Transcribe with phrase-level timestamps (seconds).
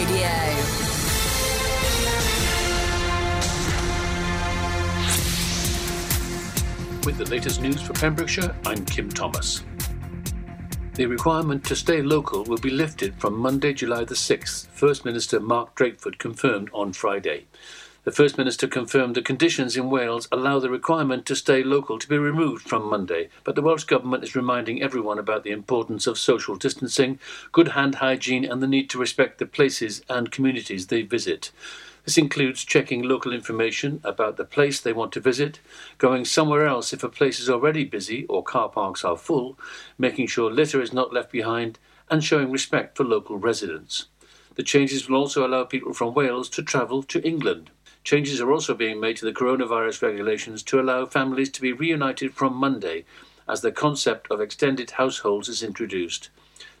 [0.00, 0.28] Radio.
[7.04, 9.62] With the latest news for Pembrokeshire, I'm Kim Thomas.
[10.94, 15.38] The requirement to stay local will be lifted from Monday, July the 6th, First Minister
[15.38, 17.46] Mark Drakeford confirmed on Friday.
[18.10, 22.08] The First Minister confirmed the conditions in Wales allow the requirement to stay local to
[22.08, 26.18] be removed from Monday, but the Welsh Government is reminding everyone about the importance of
[26.18, 27.20] social distancing,
[27.52, 31.52] good hand hygiene, and the need to respect the places and communities they visit.
[32.04, 35.60] This includes checking local information about the place they want to visit,
[35.98, 39.56] going somewhere else if a place is already busy or car parks are full,
[39.98, 41.78] making sure litter is not left behind,
[42.10, 44.06] and showing respect for local residents.
[44.56, 47.70] The changes will also allow people from Wales to travel to England.
[48.02, 52.34] Changes are also being made to the coronavirus regulations to allow families to be reunited
[52.34, 53.04] from Monday
[53.48, 56.30] as the concept of extended households is introduced.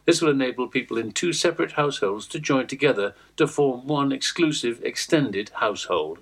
[0.06, 4.82] This will enable people in two separate households to join together to form one exclusive
[4.82, 6.20] extended household.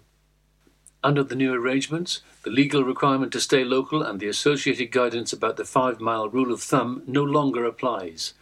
[1.05, 5.57] Under the new arrangements, the legal requirement to stay local and the associated guidance about
[5.57, 8.35] the five mile rule of thumb no longer applies.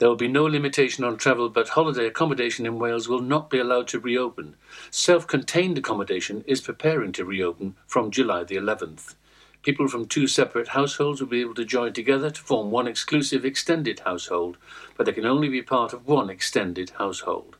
[0.00, 3.58] There will be no limitation on travel, but holiday accommodation in Wales will not be
[3.58, 4.56] allowed to reopen.
[4.90, 9.14] Self contained accommodation is preparing to reopen from July the 11th.
[9.62, 13.44] People from two separate households will be able to join together to form one exclusive
[13.44, 14.56] extended household,
[14.96, 17.56] but they can only be part of one extended household.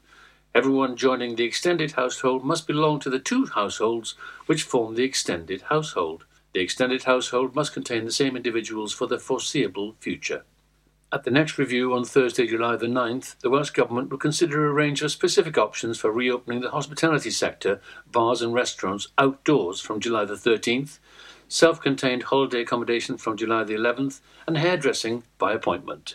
[0.54, 4.14] Everyone joining the extended household must belong to the two households
[4.46, 6.24] which form the extended household.
[6.54, 10.44] The extended household must contain the same individuals for the foreseeable future.
[11.12, 14.72] At the next review on Thursday, July the 9th, the Welsh Government will consider a
[14.72, 17.80] range of specific options for reopening the hospitality sector,
[18.12, 21.00] bars and restaurants outdoors from July the 13th,
[21.48, 26.14] self contained holiday accommodation from July the 11th, and hairdressing by appointment.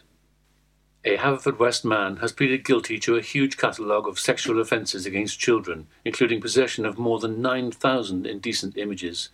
[1.04, 5.88] A Haverfordwest man has pleaded guilty to a huge catalogue of sexual offences against children,
[6.06, 9.28] including possession of more than 9,000 indecent images.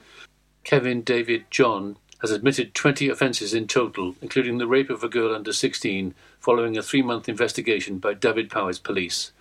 [0.64, 5.34] Kevin David John has admitted 20 offences in total, including the rape of a girl
[5.34, 9.32] under 16, following a three month investigation by Dyfed-Powys Police.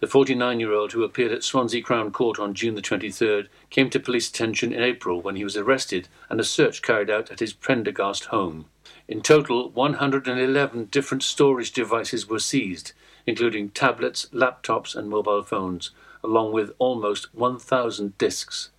[0.00, 3.88] The 49 year old, who appeared at Swansea Crown Court on June the 23rd, came
[3.90, 7.40] to police attention in April when he was arrested and a search carried out at
[7.40, 8.66] his Prendergast home.
[9.06, 12.92] In total, 111 different storage devices were seized,
[13.26, 15.90] including tablets, laptops, and mobile phones,
[16.22, 18.70] along with almost 1,000 discs.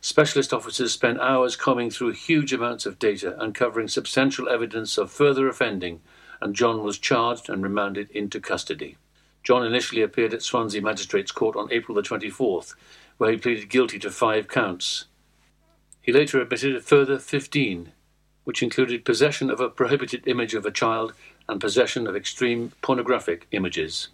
[0.00, 5.48] Specialist officers spent hours combing through huge amounts of data, uncovering substantial evidence of further
[5.48, 6.00] offending,
[6.40, 8.96] and John was charged and remanded into custody.
[9.42, 12.74] John initially appeared at Swansea Magistrates Court on April the 24th,
[13.16, 15.06] where he pleaded guilty to five counts.
[16.02, 17.92] He later admitted a further 15,
[18.44, 21.12] which included possession of a prohibited image of a child
[21.48, 24.08] and possession of extreme pornographic images.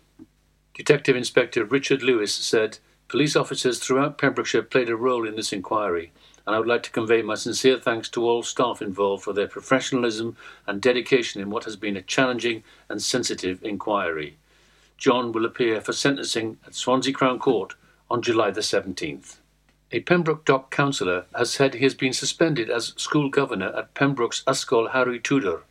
[0.75, 2.79] Detective Inspector Richard Lewis said,
[3.13, 6.13] Police officers throughout Pembrokeshire played a role in this inquiry,
[6.47, 9.47] and I would like to convey my sincere thanks to all staff involved for their
[9.47, 10.35] professionalism
[10.67, 14.39] and dedication in what has been a challenging and sensitive inquiry.
[14.97, 17.75] John will appear for sentencing at Swansea Crown Court
[18.11, 19.37] on July the 17th.
[19.91, 24.43] A Pembroke Dock councillor has said he has been suspended as school governor at Pembroke's
[24.47, 25.65] Ysgol Harri Tudur.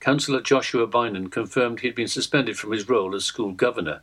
[0.00, 4.00] Councillor Joshua Beynon confirmed he had been suspended from his role as school governor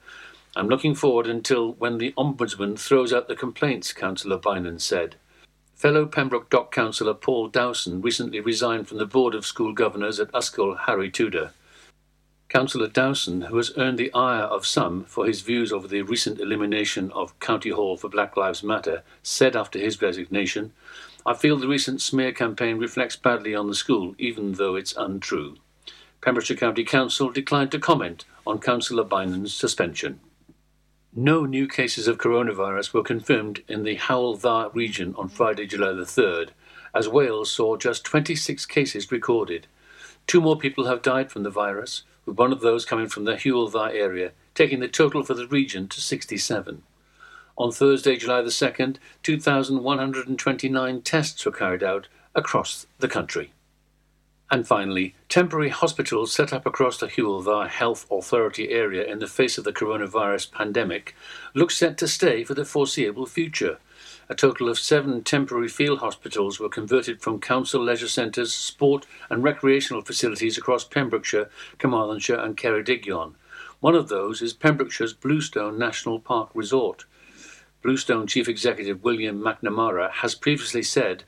[0.58, 5.16] I'm looking forward until when the Ombudsman throws out the complaints, Councillor Beynon said.
[5.76, 10.32] Fellow Pembroke Dock Councillor Paul Dowson recently resigned from the Board of School Governors at
[10.32, 11.52] Ysgol Harri Tudur.
[12.50, 16.40] Councillor Dowson, who has earned the ire of some for his views over the recent
[16.40, 20.74] elimination of County Hall for Black Lives Matter, said after his resignation,
[21.24, 25.58] I feel the recent smear campaign reflects badly on the school, even though it's untrue.
[26.22, 30.20] Pembrokeshire County Council declined to comment on Councillor Beynon's suspension.
[31.16, 35.94] No new cases of coronavirus were confirmed in the Hywel Dda region on Friday, July
[35.94, 36.50] the 3rd,
[36.94, 39.68] as Wales saw just 26 cases recorded.
[40.28, 43.36] Two more people have died from the virus, with one of those coming from the
[43.36, 46.84] Hywel Dda area, taking the total for the region to 67.
[47.58, 53.54] On Thursday, July the 2nd, 2,129 tests were carried out across the country.
[54.50, 59.28] And finally, temporary hospitals set up across the Hywel Dda Health Authority area in the
[59.28, 61.14] face of the coronavirus pandemic
[61.54, 63.78] look set to stay for the foreseeable future.
[64.30, 69.44] A total of seven temporary field hospitals were converted from council leisure centres, sport and
[69.44, 73.34] recreational facilities across Pembrokeshire, Carmarthenshire and Ceredigion.
[73.82, 77.04] One of those is Pembrokeshire's Bluestone National Park Resort.
[77.82, 81.26] Bluestone Chief Executive William McNamara has previously said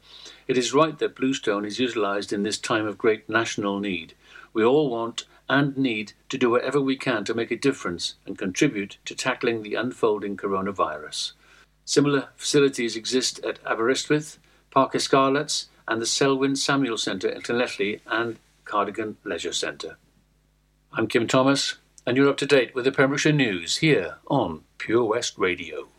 [0.50, 4.16] it is right that Bluestone is utilised in this time of great national need.
[4.52, 8.36] We all want and need to do whatever we can to make a difference and
[8.36, 11.34] contribute to tackling the unfolding coronavirus.
[11.86, 14.40] Similar facilities exist at Aberystwyth,
[14.72, 19.98] Parc y Scarlets, and the Selwyn Samuel Centre at Llanelli and Cardigan Leisure Centre.
[20.92, 21.76] I'm Kim Thomas,
[22.08, 25.90] and you're up to date with the Pembrokeshire News here on Pure West Radio.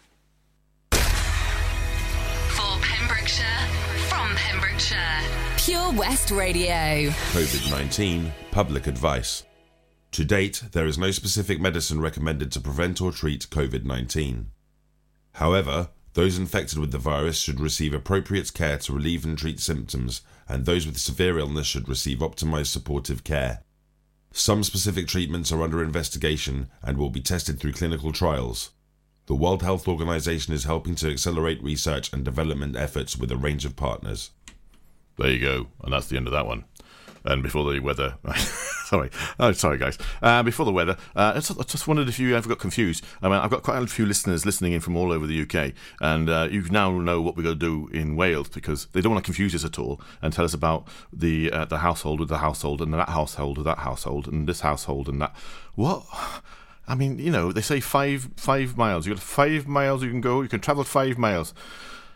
[5.59, 7.11] Pure West Radio.
[7.33, 9.45] COVID 19 Public Advice.
[10.13, 14.51] To date, there is no specific medicine recommended to prevent or treat COVID 19.
[15.35, 20.23] However, those infected with the virus should receive appropriate care to relieve and treat symptoms,
[20.49, 23.63] and those with severe illness should receive optimized supportive care.
[24.33, 28.71] Some specific treatments are under investigation and will be tested through clinical trials.
[29.27, 33.65] The World Health Organization is helping to accelerate research and development efforts with a range
[33.65, 34.31] of partners.
[35.21, 36.65] There you go, and that's the end of that one.
[37.27, 38.17] And before the weather,
[38.87, 39.99] sorry, oh sorry guys.
[40.23, 43.05] Uh, before the weather, uh, I, just, I, just, wondered if you ever got confused.
[43.21, 45.75] I mean, I've got quite a few listeners listening in from all over the UK,
[46.01, 49.13] and uh, you now know what we're going to do in Wales because they don't
[49.13, 52.31] want to confuse us at all and tell us about the uh, the household with
[52.31, 55.37] the household and that household with that household and this household and that.
[55.75, 56.05] What?
[56.89, 59.07] I mean, you know, they say five five miles.
[59.07, 60.41] You got five miles you can go.
[60.41, 61.53] You can travel five miles.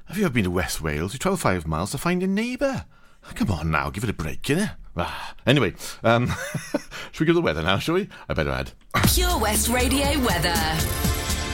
[0.07, 1.13] Have you ever been to West Wales?
[1.13, 2.87] You travel five miles to find your neighbour.
[3.35, 4.71] Come on now, give it a break, innit?
[4.97, 5.75] Ah, anyway,
[6.05, 6.29] um,
[7.13, 8.09] should we give the weather now, shall we?
[8.29, 8.73] I better add.
[9.13, 10.55] Pure West Radio weather.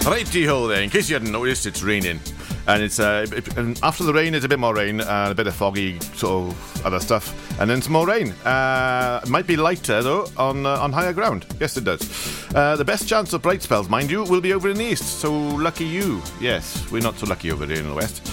[0.04, 2.20] Righty ho there, in case you hadn't noticed, it's raining.
[2.66, 5.34] And it's uh, it, and after the rain, it's a bit more rain and a
[5.34, 8.32] bit of foggy sort of other stuff, and then some more rain.
[8.44, 11.46] Uh, it might be lighter though on uh, on higher ground.
[11.58, 12.54] Yes, it does.
[12.54, 15.20] Uh, the best chance of bright spells, mind you, will be over in the east.
[15.20, 16.22] So lucky you.
[16.40, 18.26] Yes, we're not so lucky over here in the west.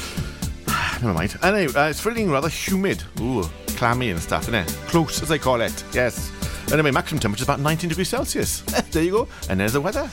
[1.02, 1.38] Never mind.
[1.44, 3.04] Anyway, uh, it's feeling rather humid.
[3.20, 3.44] Ooh,
[3.76, 4.68] clammy and stuff, isn't it?
[4.88, 5.84] Close, as they call it.
[5.94, 6.32] Yes.
[6.72, 8.62] Anyway, maximum temperature is about 19 degrees Celsius.
[8.92, 9.28] there you go.
[9.50, 10.10] And there's the weather.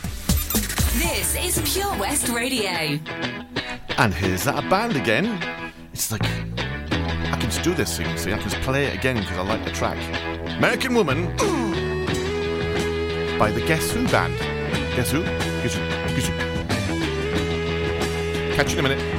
[0.95, 2.99] This is Pure West Radio.
[3.97, 5.41] And here's that band again.
[5.93, 8.17] It's like I can just do this thing.
[8.19, 9.97] See, I can just play it again because I like the track.
[10.59, 11.35] American Woman
[13.39, 14.39] by the Guess Who band.
[14.95, 15.23] Guess Who?
[15.23, 15.81] Guess Who?
[16.15, 16.35] Guess Who?
[18.55, 19.14] Catch you in a minute.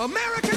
[0.00, 0.47] America!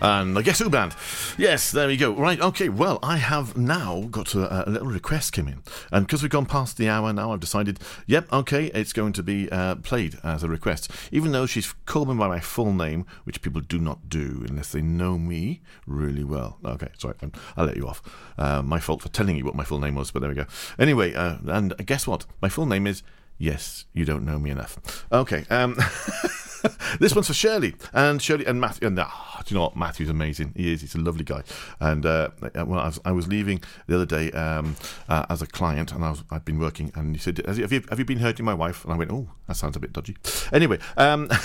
[0.00, 0.94] And the Guess Who band.
[1.36, 2.12] Yes, there we go.
[2.12, 5.62] Right, okay, well, I have now got a, a little request came in.
[5.92, 9.22] And because we've gone past the hour now, I've decided, yep, okay, it's going to
[9.22, 10.90] be uh, played as a request.
[11.12, 14.72] Even though she's called me by my full name, which people do not do unless
[14.72, 16.58] they know me really well.
[16.64, 17.16] Okay, sorry,
[17.56, 18.02] I'll let you off.
[18.38, 20.46] Uh, my fault for telling you what my full name was, but there we go.
[20.78, 22.26] Anyway, uh, and guess what?
[22.40, 23.02] My full name is
[23.38, 25.06] Yes, you don't know me enough.
[25.10, 25.44] Okay.
[25.50, 25.76] Um,
[27.00, 28.88] this one's for Shirley and Shirley and Matthew.
[28.88, 29.76] And oh, do you know what?
[29.76, 30.52] Matthew's amazing.
[30.56, 30.80] He is.
[30.80, 31.42] He's a lovely guy.
[31.80, 34.76] And uh, well, I was, I was leaving the other day um,
[35.08, 37.82] uh, as a client, and I was I'd been working, and he said, "Have you
[37.88, 40.16] have you been hurting my wife?" And I went, "Oh, that sounds a bit dodgy."
[40.52, 40.78] Anyway.
[40.96, 41.28] Um,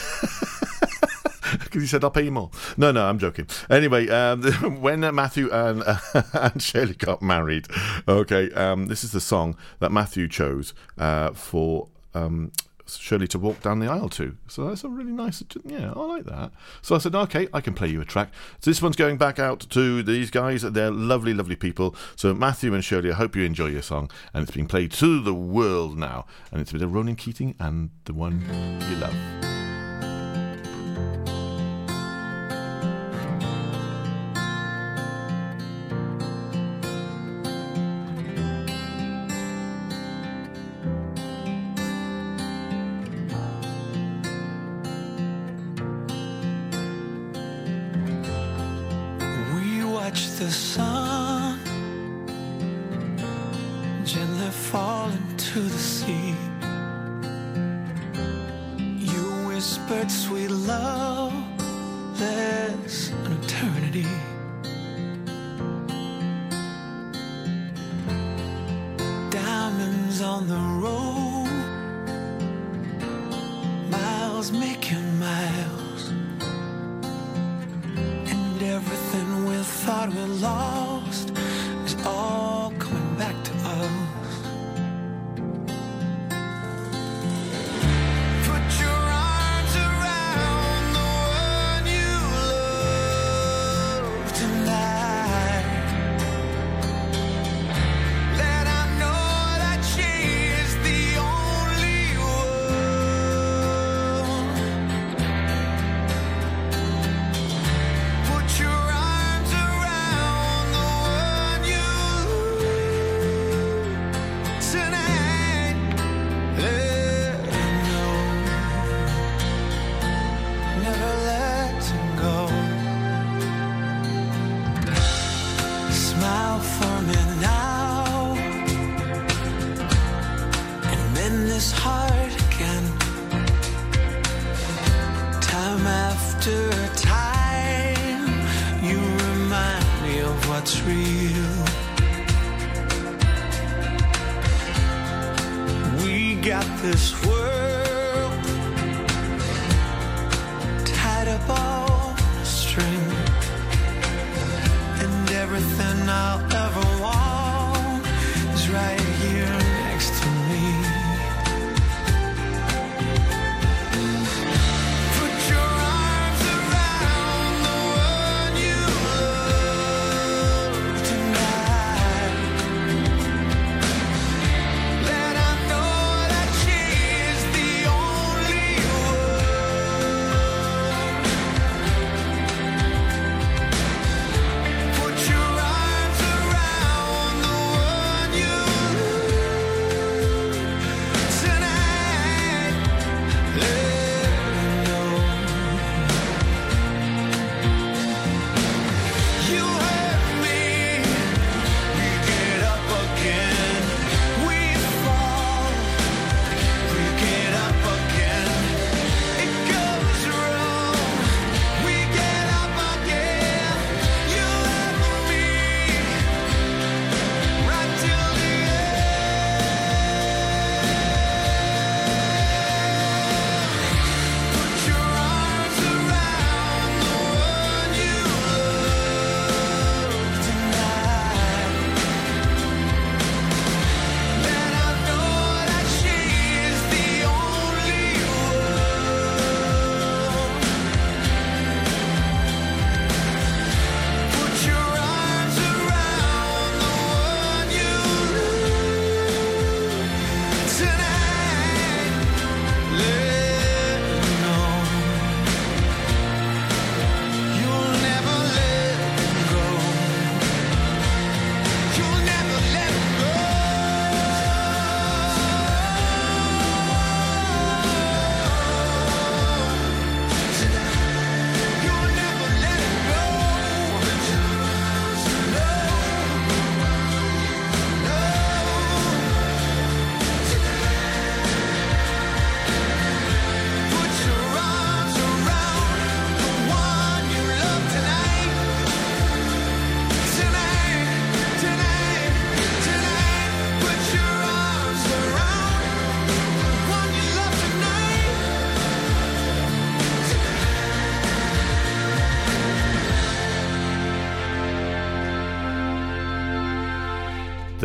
[1.60, 2.52] because he said I'll pay you more.
[2.78, 3.48] No, no, I'm joking.
[3.70, 4.44] Anyway, um,
[4.82, 5.98] when Matthew and, uh,
[6.34, 7.68] and Shirley got married,
[8.08, 12.52] okay, um, this is the song that Matthew chose uh, for um,
[12.98, 14.36] Shirley to walk down the aisle to.
[14.48, 16.52] So that's a really nice, yeah, I like that.
[16.82, 18.32] So I said, okay, I can play you a track.
[18.60, 20.62] So this one's going back out to these guys.
[20.62, 21.96] They're lovely, lovely people.
[22.16, 24.10] So Matthew and Shirley, I hope you enjoy your song.
[24.34, 26.26] And it's been played to the world now.
[26.52, 28.42] And it's with Ronan Keating and the one
[28.90, 29.79] you love.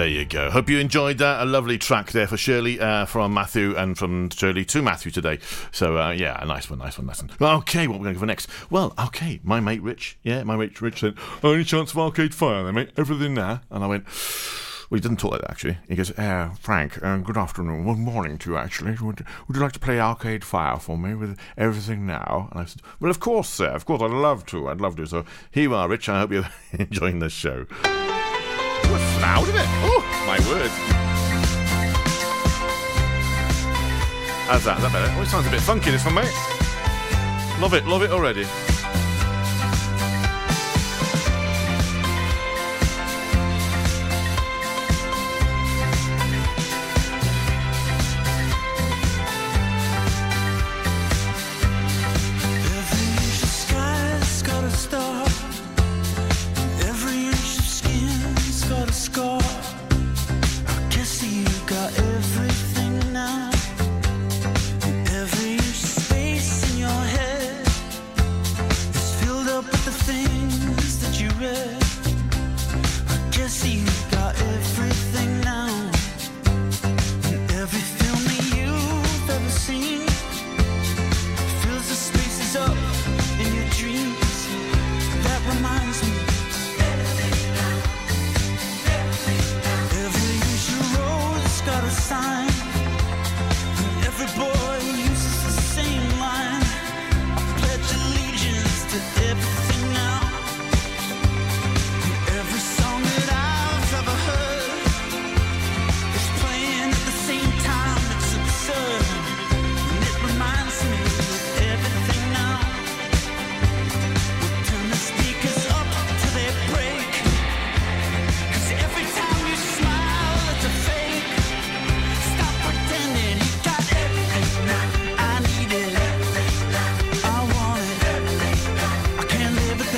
[0.05, 0.51] There you go.
[0.51, 1.41] Hope you enjoyed that.
[1.41, 5.39] A lovely track there for Shirley uh, from Matthew and from Shirley to Matthew today.
[5.73, 7.31] So, uh, yeah, a nice one, nice one, nice one.
[7.41, 8.51] Okay, what we're going to go for next?
[8.69, 12.65] Well, okay, my mate Rich, yeah, my mate Rich said, Only chance of Arcade Fire
[12.65, 12.91] then, mate?
[12.99, 13.63] Everything there?
[13.71, 14.05] And I went,
[14.91, 15.79] well, he doesn't talk like that, actually.
[15.89, 17.87] He goes, uh, Frank, uh, good afternoon.
[17.87, 18.99] Good morning to you, actually.
[19.01, 22.51] Would, would you like to play Arcade Fire for me with everything now?
[22.53, 23.69] And I said, Well, of course, sir.
[23.69, 24.69] Of course, I'd love to.
[24.69, 25.07] I'd love to.
[25.07, 26.11] So here you are, Rich.
[26.11, 27.65] I hope you're enjoying the show.
[29.21, 29.67] Loud, isn't it?
[29.83, 30.71] Oh, my word.
[34.47, 34.77] How's that?
[34.77, 35.13] Is that better?
[35.17, 36.33] Oh, it sounds a bit funky, this one, mate.
[37.61, 38.45] Love it, love it already.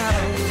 [0.06, 0.45] out.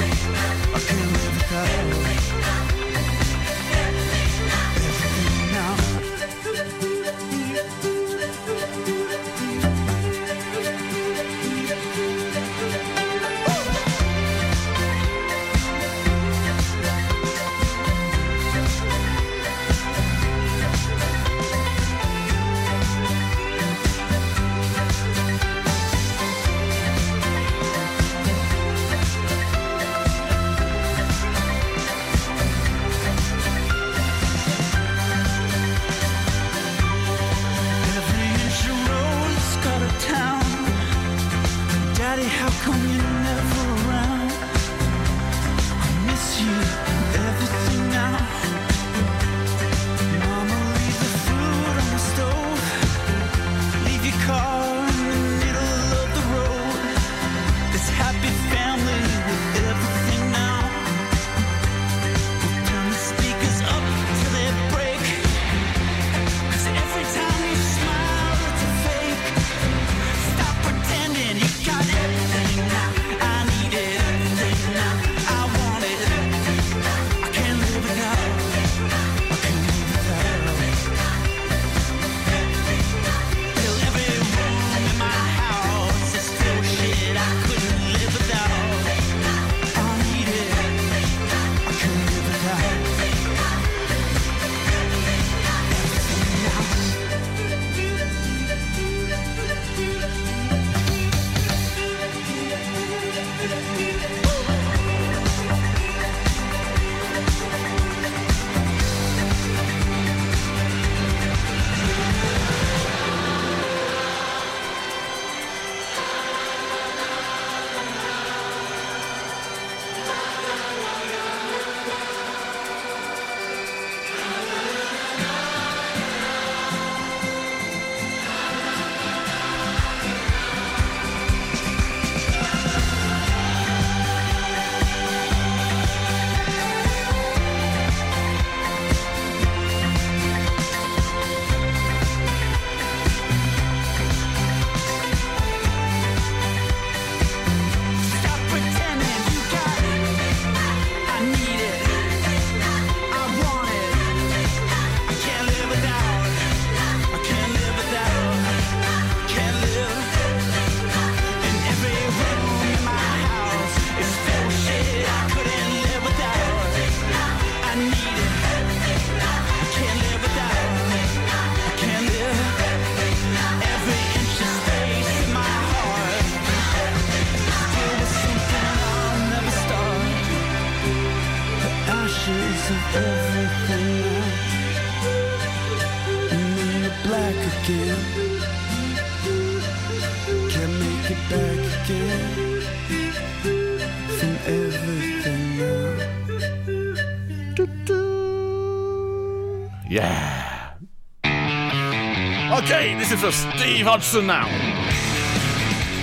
[203.18, 204.48] for Steve Hodgson now.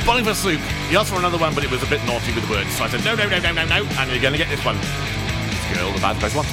[0.05, 0.61] Bowling for soup.
[0.89, 2.71] He asked for another one, but it was a bit naughty with the words.
[2.77, 3.85] So I said, no, no, no, no, no, no.
[3.99, 4.77] And you're going to get this one.
[5.75, 6.47] Girl, the bad best one.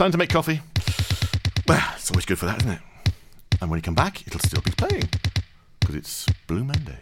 [0.00, 0.62] Time to make coffee.
[1.68, 2.80] Well, it's always good for that, isn't it?
[3.60, 5.10] And when you come back, it'll still be playing.
[5.78, 7.00] Because it's Blue Monday.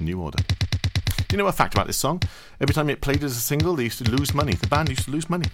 [0.00, 0.42] New order.
[0.48, 2.20] Do you know a fact about this song?
[2.60, 4.54] Every time it played as a single, they used to lose money.
[4.54, 5.46] The band used to lose money.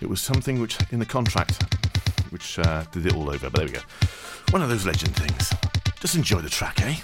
[0.00, 1.62] It was something which, in the contract,
[2.30, 3.48] which uh, did it all over.
[3.48, 3.82] But there we go.
[4.50, 5.54] One of those legend things.
[6.00, 6.96] Just enjoy the track, eh?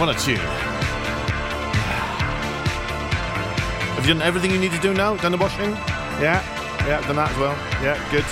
[0.00, 0.36] What a tune.
[3.96, 5.14] Have you done everything you need to do now?
[5.16, 5.72] Done the washing?
[6.22, 6.42] Yeah,
[6.86, 7.52] yeah, done that as well.
[7.82, 8.24] Yeah, good.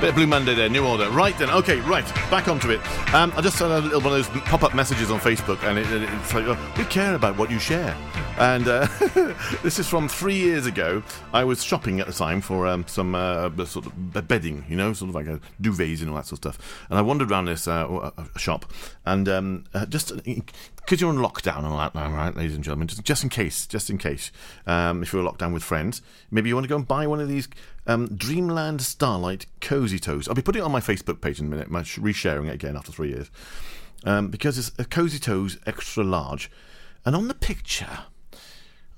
[0.00, 1.10] Bit of Blue Monday there, new order.
[1.10, 2.80] Right then, okay, right, back onto it.
[3.12, 5.76] Um, I just had a little one of those pop up messages on Facebook, and
[5.78, 7.96] it, it- it's like, oh, we care about what you share.
[8.40, 8.86] And uh,
[9.62, 11.02] this is from three years ago.
[11.30, 14.94] I was shopping at the time for um, some uh, sort of bedding, you know,
[14.94, 16.86] sort of like a duvets and all that sort of stuff.
[16.88, 18.72] And I wandered around this uh, uh, shop,
[19.04, 22.64] and um, uh, just because you're on lockdown and all that now, right, ladies and
[22.64, 24.32] gentlemen, just, just in case, just in case,
[24.66, 26.00] um, if you're locked down with friends,
[26.30, 27.46] maybe you want to go and buy one of these
[27.86, 30.28] um, Dreamland Starlight Cozy Toes.
[30.28, 32.74] I'll be putting it on my Facebook page in a minute, I'm resharing it again
[32.74, 33.30] after three years,
[34.04, 36.50] um, because it's a Cozy Toes extra large,
[37.04, 37.98] and on the picture,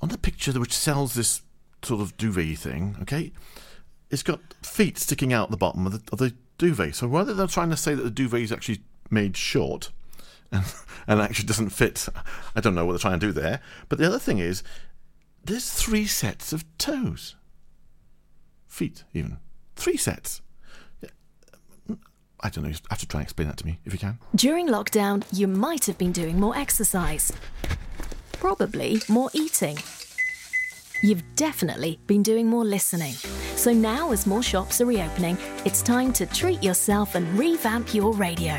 [0.03, 1.43] on the picture which sells this
[1.83, 3.33] sort of duvet thing, okay,
[4.11, 6.97] it's got feet sticking out the bottom of the, of the duvet.
[6.97, 9.91] So whether they're trying to say that the duvet is actually made short
[10.53, 10.65] and,
[11.07, 12.09] and actually doesn't fit,
[12.55, 13.61] I don't know what they're trying to do there.
[13.89, 14.63] But the other thing is,
[15.45, 17.37] there's three sets of toes,
[18.69, 19.39] feet even,
[19.77, 20.43] three sets.
[22.45, 22.71] I don't know.
[22.71, 24.19] You have to try and explain that to me if you can.
[24.35, 27.33] During lockdown, you might have been doing more exercise.
[28.43, 29.79] Probably more eating.
[31.01, 33.13] You've definitely been doing more listening.
[33.55, 38.13] So now, as more shops are reopening, it's time to treat yourself and revamp your
[38.15, 38.59] radio.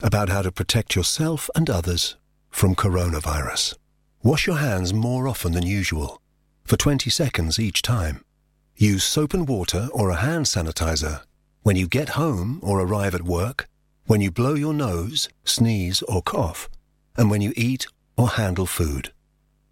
[0.00, 2.16] about how to protect yourself and others
[2.50, 3.74] from coronavirus.
[4.22, 6.20] Wash your hands more often than usual,
[6.64, 8.24] for 20 seconds each time.
[8.76, 11.22] Use soap and water or a hand sanitizer
[11.62, 13.66] when you get home or arrive at work,
[14.06, 16.68] when you blow your nose, sneeze, or cough,
[17.16, 17.86] and when you eat
[18.16, 19.12] or handle food.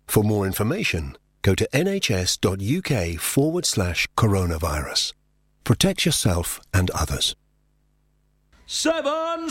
[0.06, 5.12] For more information, go to nhs.uk forward slash coronavirus.
[5.64, 7.36] Protect yourself and others.
[8.66, 9.50] Seven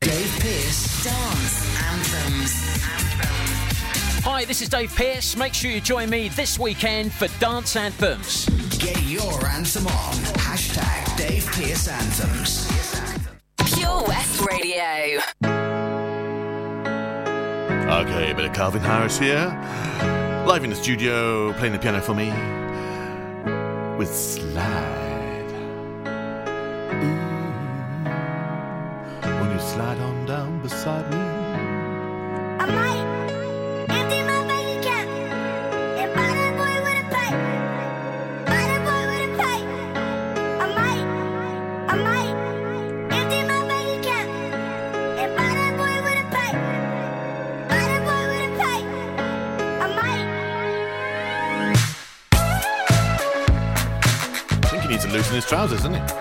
[0.00, 1.04] Dave Pearce.
[1.04, 2.52] Dance anthems.
[4.24, 5.36] Hi, this is Dave Pearce.
[5.36, 8.46] Make sure you join me this weekend for Dance Anthems.
[8.78, 10.14] Get your anthem on.
[10.36, 12.68] Hashtag Dave Pearce Anthems.
[13.74, 15.20] Pure West Radio.
[17.90, 19.46] Okay, a bit of Calvin Harris here.
[20.46, 22.28] Live in the studio, playing the piano for me.
[23.98, 24.97] With Slide.
[55.78, 56.17] Loosen his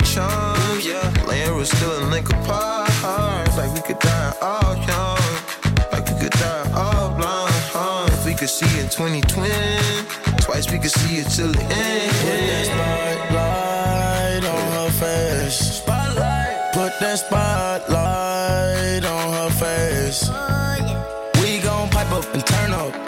[0.00, 0.86] a charms.
[0.86, 2.90] Yeah, laying was still a link apart.
[3.56, 5.18] Like we could die all young,
[5.92, 7.54] like we could die all blind.
[7.72, 8.08] Huh?
[8.12, 9.50] If we could see in 2020,
[10.42, 12.12] twice we could see it till the end.
[12.22, 15.58] Put that spotlight on her face.
[15.82, 16.72] Spotlight.
[16.72, 20.30] Put that spotlight on her face.
[21.42, 23.07] We gon' pipe up and turn up.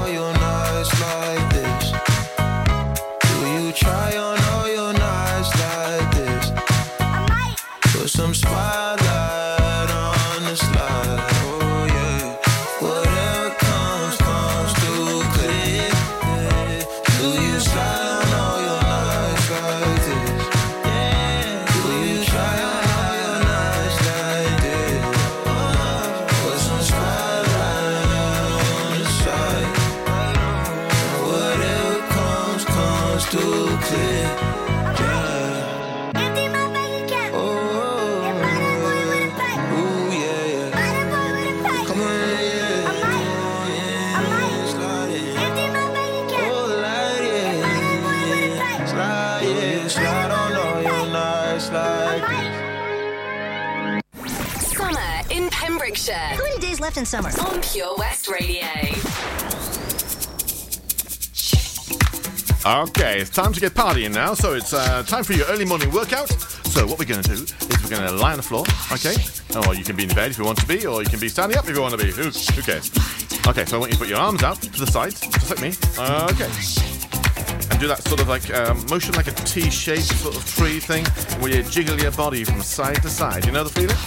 [55.91, 56.13] Pembrokeshire.
[56.13, 57.29] How many days left in summer?
[57.41, 58.65] On Pure West Radio.
[62.63, 64.33] Okay, it's time to get partying now.
[64.33, 66.29] So it's uh, time for your early morning workout.
[66.29, 69.15] So what we're going to do is we're going to lie on the floor, okay?
[69.67, 71.27] Or you can be in bed if you want to be, or you can be
[71.27, 72.11] standing up if you want to be.
[72.11, 72.91] Who, who cares?
[73.47, 75.61] Okay, so I want you to put your arms out to the sides, just like
[75.61, 75.73] me.
[75.97, 76.90] Okay.
[77.81, 81.03] Do that sort of like um, motion like a T-shaped sort of tree thing,
[81.41, 83.43] where you jiggle your body from side to side.
[83.43, 83.97] You know the feeling?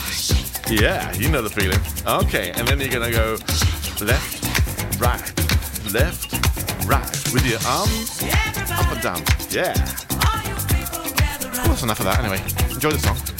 [0.81, 1.81] Yeah, you know the feeling.
[2.07, 3.37] Okay, and then you're to go
[4.07, 8.23] left, right, left, right, with your arms
[8.71, 9.23] up and down.
[9.51, 9.75] Yeah.
[11.57, 12.41] Well, that's enough of that anyway.
[12.73, 13.34] Enjoy the song.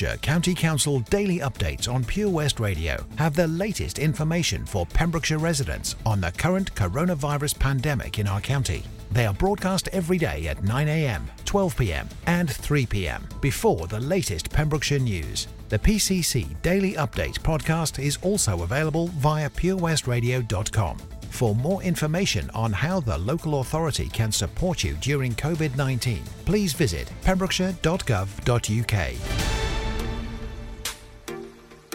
[0.00, 5.38] Pembrokeshire County Council daily updates on Pure West Radio have the latest information for Pembrokeshire
[5.38, 8.82] residents on the current coronavirus pandemic in our county.
[9.12, 15.48] They are broadcast every day at 9am, 12pm, and 3pm before the latest Pembrokeshire news.
[15.68, 20.96] The PCC Daily Update podcast is also available via purewestradio.com.
[21.28, 26.72] For more information on how the local authority can support you during COVID 19, please
[26.72, 29.59] visit pembrokeshire.gov.uk.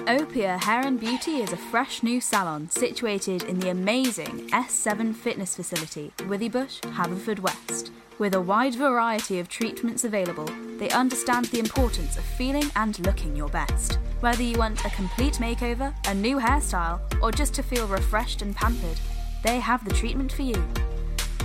[0.08, 5.56] Opia Hair and Beauty is a fresh new salon situated in the amazing S7 Fitness
[5.56, 7.90] Facility, Withybush, Haverfordwest.
[8.20, 10.48] With a wide variety of treatments available,
[10.78, 13.98] they understand the importance of feeling and looking your best.
[14.20, 18.56] Whether you want a complete makeover, a new hairstyle, or just to feel refreshed and
[18.56, 19.00] pampered,
[19.42, 20.64] they have the treatment for you.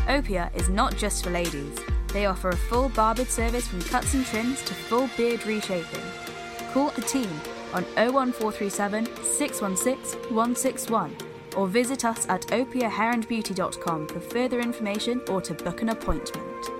[0.07, 1.79] Opia is not just for ladies.
[2.13, 6.03] They offer a full barbered service from cuts and trims to full beard reshaping.
[6.75, 7.31] Call the team
[7.75, 11.17] on 01437 616 161
[11.57, 16.80] or visit us at opiahairandbeauty.com for further information or to book an appointment.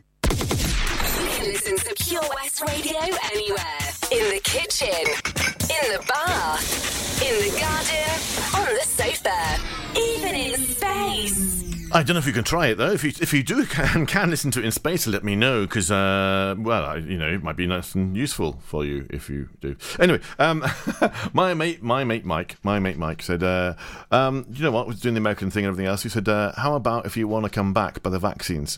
[2.67, 2.99] Radio
[3.33, 3.81] anywhere.
[4.11, 9.59] In the kitchen, in the bath, in the garden, on the sofa,
[9.97, 11.61] even in space.
[11.93, 12.91] I don't know if you can try it though.
[12.91, 15.61] If you if you do can can listen to it in space, let me know
[15.61, 19.29] because uh, well, I, you know, it might be nice and useful for you if
[19.29, 19.75] you do.
[19.99, 20.63] Anyway, um,
[21.33, 23.73] my mate, my mate Mike, my mate Mike said, uh,
[24.11, 26.03] um, you know what, was doing the American thing and everything else.
[26.03, 28.77] He said, uh, how about if you want to come back by the vaccines?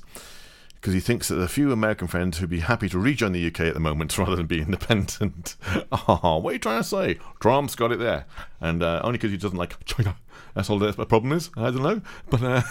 [0.84, 3.61] Because he thinks that a few American friends who'd be happy to rejoin the UK
[3.61, 5.55] at the moment rather than be independent.
[5.93, 7.17] oh, what are you trying to say?
[7.39, 8.25] Trump's got it there,
[8.59, 10.17] and uh, only because he doesn't like China.
[10.55, 11.49] That's all That's the problem is.
[11.55, 12.43] I don't know, but.
[12.43, 12.61] Uh,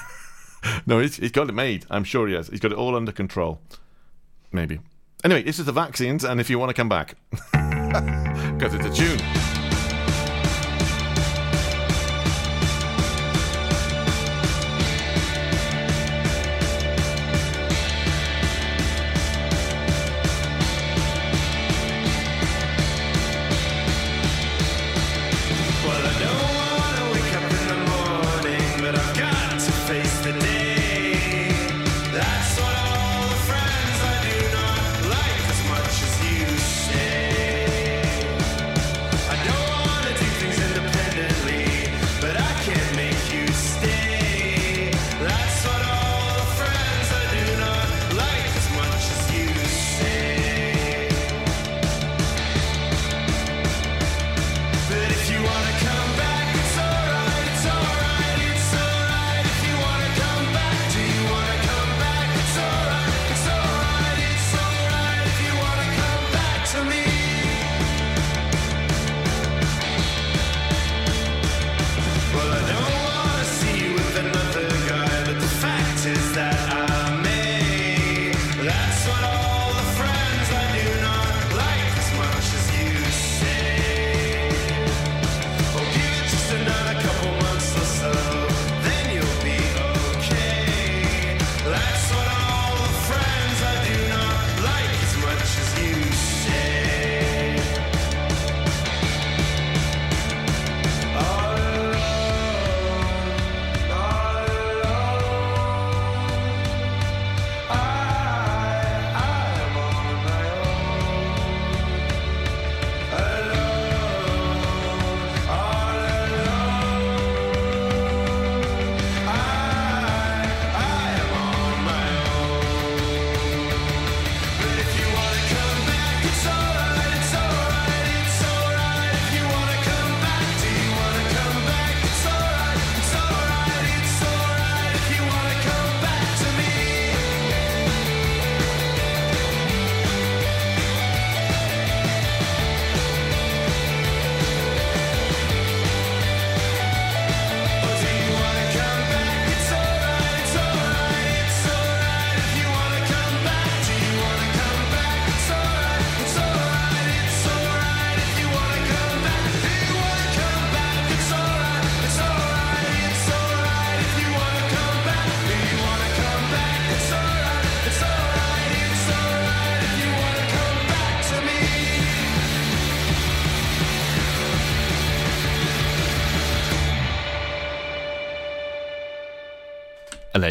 [0.84, 1.86] no, he's, he's got it made.
[1.88, 2.48] I'm sure he has.
[2.48, 3.62] He's got it all under control.
[4.52, 4.80] Maybe.
[5.24, 8.92] Anyway, this is the vaccines, and if you want to come back, because it's a
[8.92, 9.61] tune.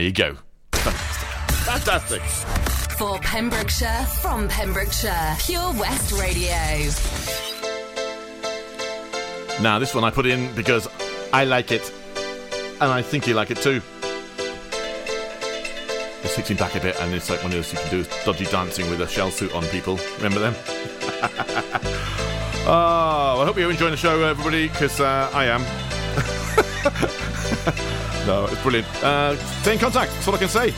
[0.02, 0.38] You go.
[0.72, 2.22] Fantastic.
[2.98, 6.56] For Pembrokeshire, from Pembrokeshire, Pure West Radio.
[9.62, 10.88] Now, this one I put in because
[11.32, 11.94] I like it,
[12.82, 13.82] and I think you like it too.
[16.24, 18.46] It's fixing back a bit, and it's like one of those you can do dodgy
[18.46, 20.00] dancing with a shell suit on people.
[20.18, 20.56] Remember them?
[22.68, 27.08] oh, I hope you're enjoying the show, everybody, because uh, I am.
[28.26, 28.88] no, it's brilliant.
[29.04, 30.74] Uh, stay in contact, that's all I can say.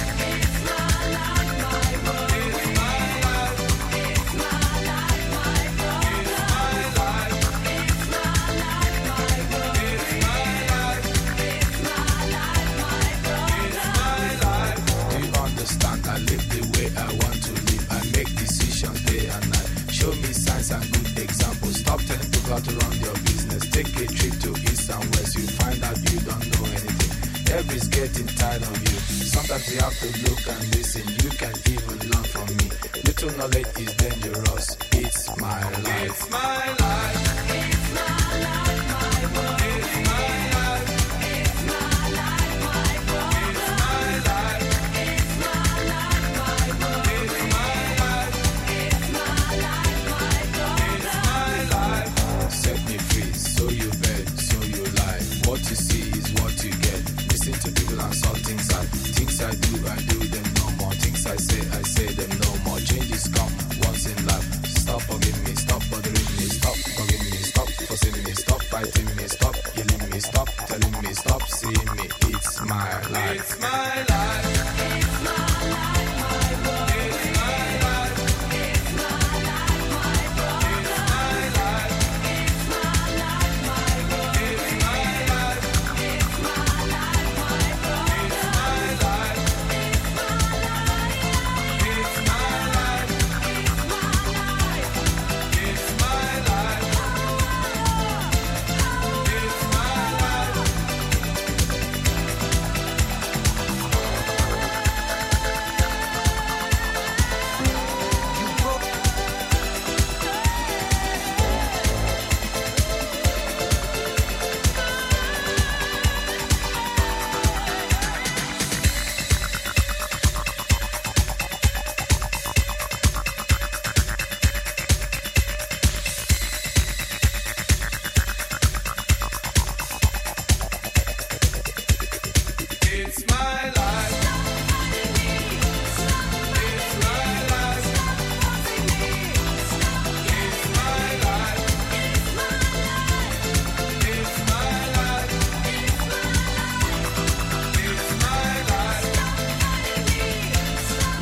[22.51, 23.63] How to run your business.
[23.71, 25.35] Take a trip to east and west.
[25.35, 27.55] You find out you don't know anything.
[27.55, 28.97] Everybody's getting tired of you.
[29.31, 31.03] Sometimes you have to look and listen.
[31.23, 32.67] You can even learn from me.
[33.07, 34.77] Little knowledge is dangerous.
[34.91, 36.09] It's my life.
[36.09, 37.40] It's my life.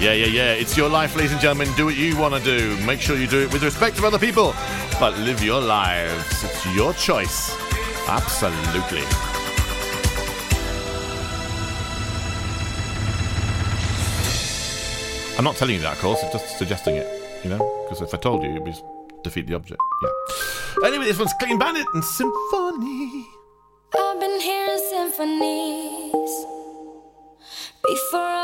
[0.10, 0.54] Yeah, yeah, yeah.
[0.54, 1.72] It's your life, ladies and gentlemen.
[1.76, 2.76] Do what you want to do.
[2.84, 4.56] Make sure you do it with respect for other people,
[5.00, 6.44] but live your lives.
[6.44, 7.56] It's your choice.
[8.08, 9.04] Absolutely.
[15.38, 16.24] I'm not telling you that, of course.
[16.24, 17.60] I'm just suggesting it, you know?
[17.84, 18.74] Because if I told you, it'd be
[19.24, 19.80] defeat the object.
[20.02, 20.88] Yeah.
[20.88, 23.28] Anyway, this one's Clean Bandit and Symphony.
[23.96, 26.46] I've been hearing symphonies.
[27.84, 28.39] Before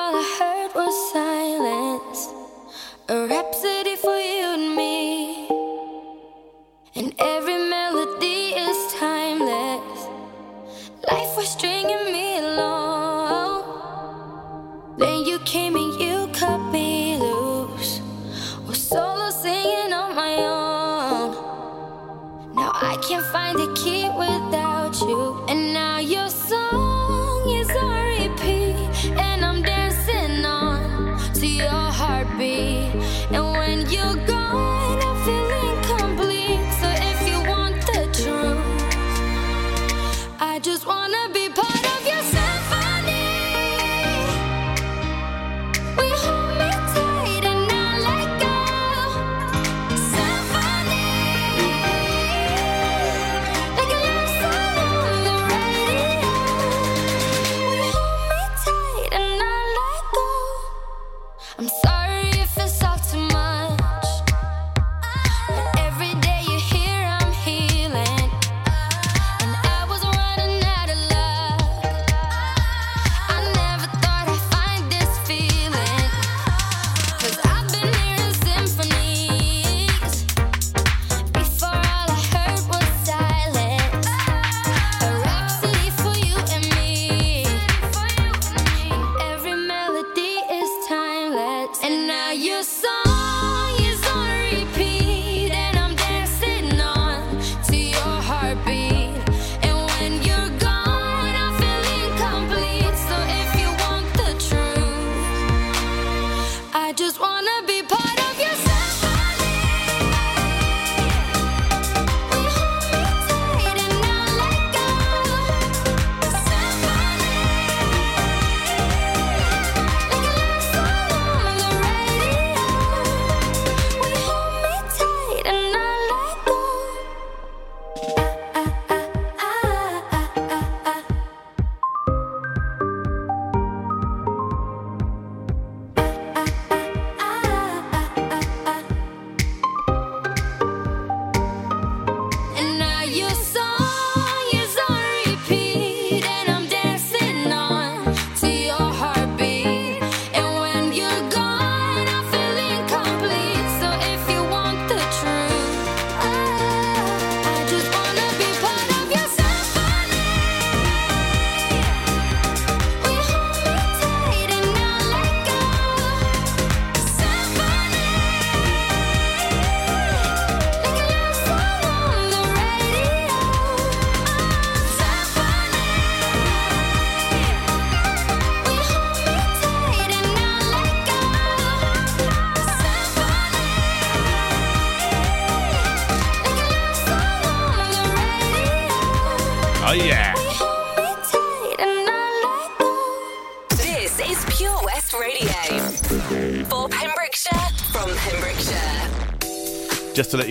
[23.62, 23.95] a key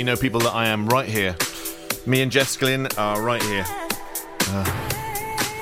[0.05, 1.35] you know, people, that I am right here.
[2.05, 3.65] Me and Jess Glynne are right here.
[3.67, 4.65] Uh,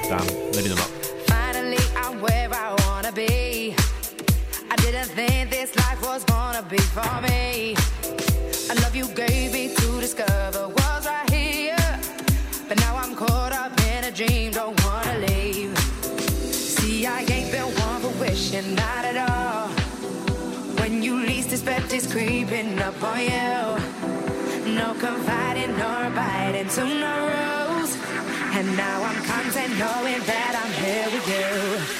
[0.02, 0.90] damn, maybe they're not.
[1.28, 3.76] Finally, I'm where I wanna be.
[4.68, 7.76] I didn't think this life was gonna be for me.
[8.68, 12.00] I love you gave me to discover was right here.
[12.68, 15.78] But now I'm caught up in a dream, don't wanna leave.
[15.78, 19.68] See, I ain't been one for wishing, not at all.
[20.80, 23.91] When you least expect, it's creeping up on you
[24.76, 27.96] no confiding nor biting to no rules.
[28.56, 31.91] And now I'm content knowing that I'm here with you.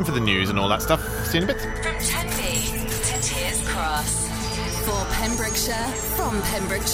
[0.00, 1.00] time for the news and all that stuff.
[1.26, 1.60] See you in a bit.
[1.60, 4.28] From Tenby to Tiers Cross.
[4.86, 5.86] For Pembrokeshire,
[6.16, 6.80] from Pembrokeshire.